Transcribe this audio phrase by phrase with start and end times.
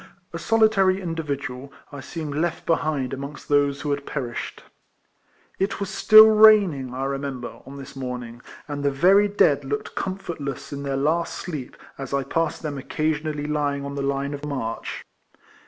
[0.33, 4.63] A solitary individual, I seemed left behind amongst those who had perished.
[5.59, 5.73] RIFLEMAN HARRIS.
[5.77, 6.27] 225 It was Still
[6.75, 10.97] raining, I remember, on this morning, and the very dead looked comfort less in their
[10.97, 15.05] last sleep, as I passed them occasionally lying on the line of march.